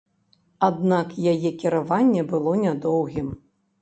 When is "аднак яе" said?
0.67-1.49